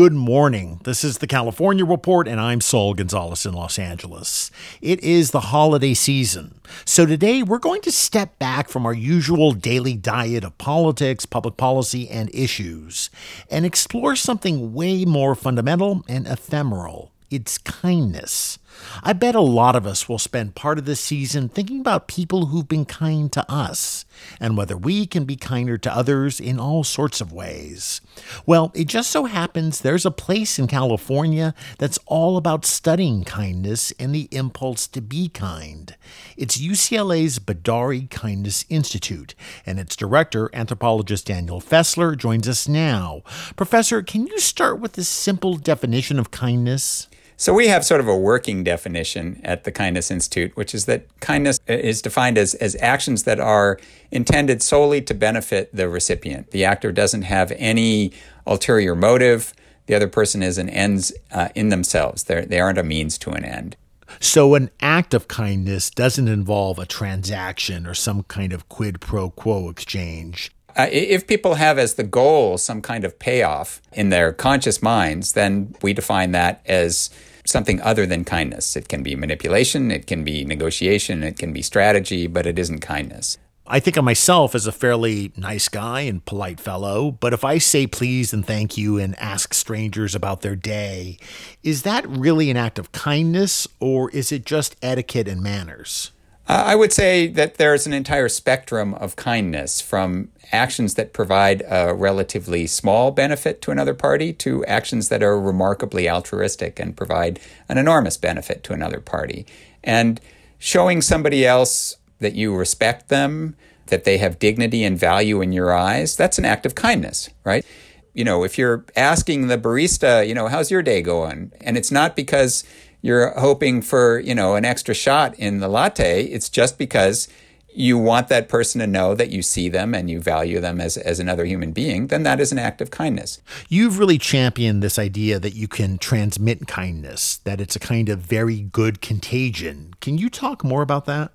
[0.00, 0.80] Good morning.
[0.84, 4.50] This is the California Report, and I'm Saul Gonzalez in Los Angeles.
[4.80, 6.58] It is the holiday season.
[6.86, 11.58] So today we're going to step back from our usual daily diet of politics, public
[11.58, 13.10] policy, and issues
[13.50, 17.12] and explore something way more fundamental and ephemeral.
[17.30, 18.58] It's kindness.
[19.02, 22.46] I bet a lot of us will spend part of this season thinking about people
[22.46, 24.04] who've been kind to us
[24.38, 28.00] and whether we can be kinder to others in all sorts of ways.
[28.46, 33.92] Well, it just so happens there's a place in California that's all about studying kindness
[33.98, 35.96] and the impulse to be kind.
[36.36, 39.34] It's UCLA's Bedari Kindness Institute,
[39.64, 43.22] and its director, anthropologist Daniel Fessler, joins us now.
[43.56, 47.08] Professor, can you start with a simple definition of kindness?
[47.40, 51.06] So we have sort of a working definition at the Kindness Institute, which is that
[51.20, 53.78] kindness is defined as, as actions that are
[54.10, 56.50] intended solely to benefit the recipient.
[56.50, 58.12] The actor doesn't have any
[58.46, 59.54] ulterior motive.
[59.86, 62.24] The other person is an ends uh, in themselves.
[62.24, 63.74] They're, they aren't a means to an end.
[64.20, 69.30] So, an act of kindness doesn't involve a transaction or some kind of quid pro
[69.30, 70.52] quo exchange.
[70.76, 75.32] Uh, if people have as the goal some kind of payoff in their conscious minds,
[75.32, 77.08] then we define that as
[77.50, 78.76] something other than kindness.
[78.76, 82.80] It can be manipulation, it can be negotiation, it can be strategy, but it isn't
[82.80, 83.38] kindness.
[83.66, 87.58] I think of myself as a fairly nice guy and polite fellow, but if I
[87.58, 91.18] say please and thank you and ask strangers about their day,
[91.62, 96.10] is that really an act of kindness or is it just etiquette and manners?
[96.50, 101.94] I would say that there's an entire spectrum of kindness from actions that provide a
[101.94, 107.38] relatively small benefit to another party to actions that are remarkably altruistic and provide
[107.68, 109.46] an enormous benefit to another party.
[109.84, 110.20] And
[110.58, 113.54] showing somebody else that you respect them,
[113.86, 117.64] that they have dignity and value in your eyes, that's an act of kindness, right?
[118.12, 121.52] You know, if you're asking the barista, you know, how's your day going?
[121.60, 122.64] And it's not because
[123.02, 126.24] you're hoping for, you know, an extra shot in the latte.
[126.24, 127.28] It's just because
[127.72, 130.96] you want that person to know that you see them and you value them as,
[130.96, 133.40] as another human being, then that is an act of kindness.
[133.68, 138.18] You've really championed this idea that you can transmit kindness, that it's a kind of
[138.18, 139.94] very good contagion.
[140.00, 141.32] Can you talk more about that?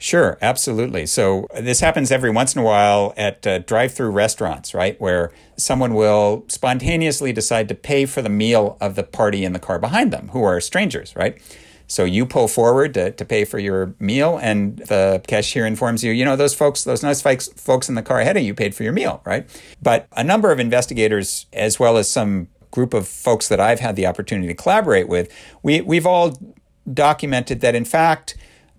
[0.00, 1.06] Sure, absolutely.
[1.06, 5.94] So this happens every once in a while at uh, drive-through restaurants, right, where someone
[5.94, 10.12] will spontaneously decide to pay for the meal of the party in the car behind
[10.12, 11.40] them, who are strangers, right?
[11.88, 16.12] So you pull forward to, to pay for your meal, and the cashier informs you,
[16.12, 18.74] you know, those folks, those nice folks, folks in the car ahead of you paid
[18.74, 19.48] for your meal, right?
[19.82, 23.96] But a number of investigators, as well as some group of folks that I've had
[23.96, 26.38] the opportunity to collaborate with, we, we've all
[26.92, 28.36] documented that, in fact,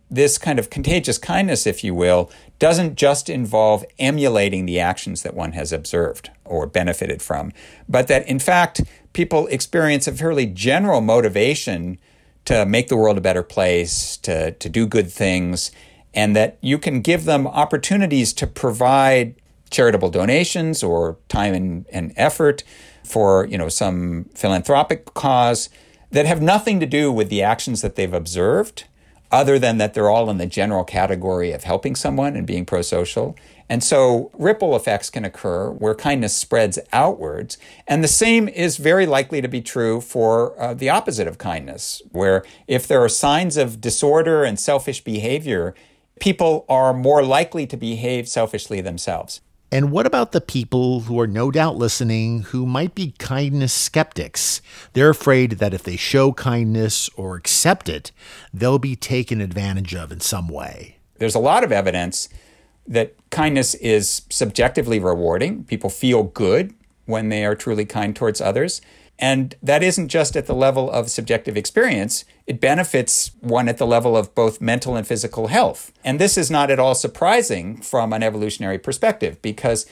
[0.09, 5.35] this kind of contagious kindness, if you will, doesn't just involve emulating the actions that
[5.35, 7.51] one has observed or benefited from,
[7.87, 8.81] but that in fact,
[9.13, 11.99] people experience a fairly general motivation
[12.45, 15.71] to make the world a better place, to, to do good things,
[16.13, 19.35] and that you can give them opportunities to provide
[19.69, 22.63] charitable donations or time and, and effort
[23.03, 25.69] for you know some philanthropic cause
[26.11, 28.85] that have nothing to do with the actions that they've observed
[29.31, 32.81] other than that they're all in the general category of helping someone and being pro
[32.81, 33.35] social.
[33.69, 37.57] And so ripple effects can occur where kindness spreads outwards.
[37.87, 42.01] And the same is very likely to be true for uh, the opposite of kindness,
[42.11, 45.75] where if there are signs of disorder and selfish behavior,
[46.19, 49.41] people are more likely to behave selfishly themselves.
[49.71, 54.61] And what about the people who are no doubt listening who might be kindness skeptics?
[54.93, 58.11] They're afraid that if they show kindness or accept it,
[58.51, 60.97] they'll be taken advantage of in some way.
[61.19, 62.29] There's a lot of evidence
[62.87, 65.63] that kindness is subjectively rewarding.
[65.65, 66.73] People feel good
[67.05, 68.81] when they are truly kind towards others.
[69.21, 73.85] And that isn't just at the level of subjective experience, it benefits one at the
[73.85, 75.91] level of both mental and physical health.
[76.05, 79.85] And this is not at all surprising from an evolutionary perspective because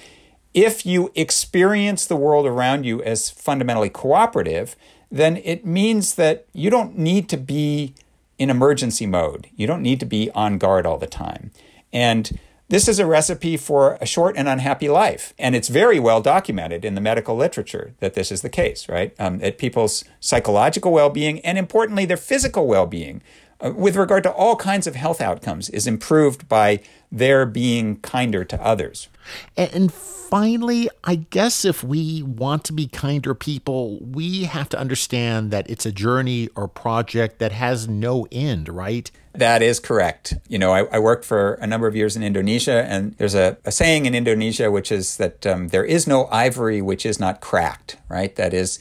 [0.53, 4.77] if you experience the world around you as fundamentally cooperative,
[5.11, 7.93] then it means that you don't need to be
[8.39, 9.47] in emergency mode.
[9.57, 11.51] You don't need to be on guard all the time.
[11.91, 15.33] And this is a recipe for a short and unhappy life.
[15.39, 19.13] And it's very well documented in the medical literature that this is the case, right?
[19.19, 23.21] Um, that people's psychological well being and importantly, their physical well being,
[23.59, 26.79] uh, with regard to all kinds of health outcomes, is improved by
[27.11, 29.07] their being kinder to others.
[29.55, 35.51] And finally, I guess if we want to be kinder people, we have to understand
[35.51, 39.09] that it's a journey or project that has no end, right?
[39.33, 40.35] That is correct.
[40.47, 43.57] You know, I, I, worked for a number of years in Indonesia, and there's a,
[43.65, 47.39] a saying in Indonesia which is that um, there is no ivory which is not
[47.39, 48.35] cracked, right?
[48.35, 48.79] That is,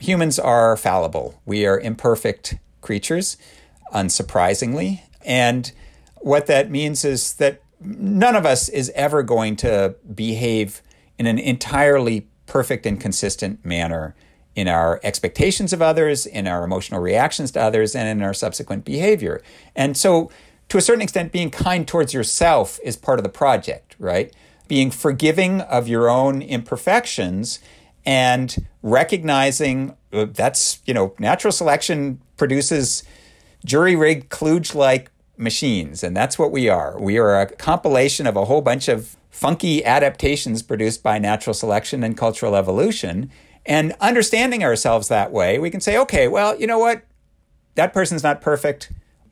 [0.00, 1.40] humans are fallible.
[1.44, 3.36] We are imperfect creatures,
[3.94, 5.02] unsurprisingly.
[5.24, 5.70] And
[6.16, 10.82] what that means is that none of us is ever going to behave
[11.18, 14.14] in an entirely perfect and consistent manner
[14.54, 18.84] in our expectations of others, in our emotional reactions to others, and in our subsequent
[18.84, 19.40] behavior.
[19.76, 20.30] And so,
[20.68, 24.34] to a certain extent, being kind towards yourself is part of the project, right?
[24.66, 27.60] Being forgiving of your own imperfections
[28.04, 33.02] and recognizing uh, that's, you know, natural selection produces
[33.64, 37.00] jury rigged kludge like machines, and that's what we are.
[37.00, 42.02] We are a compilation of a whole bunch of funky adaptations produced by natural selection
[42.02, 43.30] and cultural evolution.
[43.64, 47.04] And understanding ourselves that way, we can say, okay, well, you know what?
[47.74, 48.90] That person's not perfect.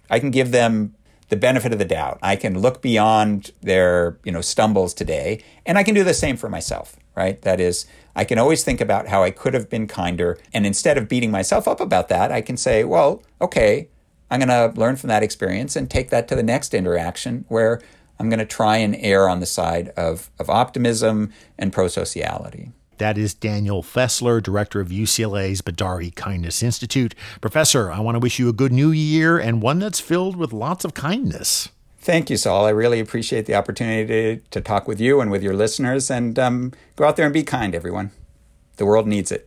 [0.08, 0.94] I can give them
[1.28, 2.18] the benefit of the doubt.
[2.22, 6.36] I can look beyond their, you know, stumbles today, and I can do the same
[6.36, 7.40] for myself, right?
[7.42, 10.96] That is, I can always think about how I could have been kinder, and instead
[10.96, 13.88] of beating myself up about that, I can say, well, okay,
[14.30, 17.80] I'm going to learn from that experience and take that to the next interaction where
[18.18, 22.72] I'm going to try and err on the side of, of optimism and prosociality.
[22.98, 27.14] That is Daniel Fessler, director of UCLA's Bedari Kindness Institute.
[27.42, 30.52] Professor, I want to wish you a good new year and one that's filled with
[30.52, 31.68] lots of kindness.
[31.98, 32.64] Thank you, Saul.
[32.64, 36.10] I really appreciate the opportunity to, to talk with you and with your listeners.
[36.10, 38.12] And um, go out there and be kind, everyone.
[38.76, 39.46] The world needs it.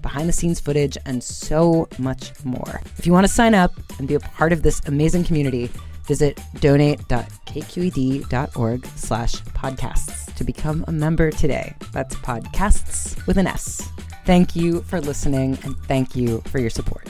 [0.00, 2.80] behind the scenes footage, and so much more.
[2.96, 5.68] If you want to sign up and be be a part of this amazing community,
[6.06, 11.74] visit donate.kqed.org slash podcasts to become a member today.
[11.92, 13.88] That's podcasts with an S.
[14.24, 17.08] Thank you for listening and thank you for your support.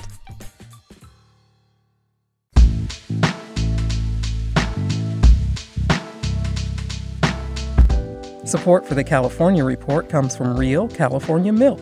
[8.45, 11.81] Support for the California Report comes from Real California Milk,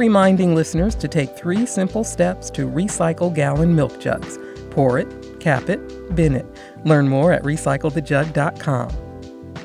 [0.00, 4.38] reminding listeners to take three simple steps to recycle gallon milk jugs
[4.70, 6.46] Pour it, cap it, bin it.
[6.84, 8.90] Learn more at recyclethejug.com.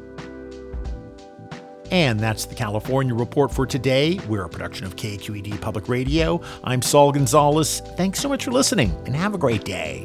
[1.92, 4.18] And that's the California Report for today.
[4.28, 6.40] We're a production of KQED Public Radio.
[6.64, 7.80] I'm Saul Gonzalez.
[7.96, 10.04] Thanks so much for listening and have a great day.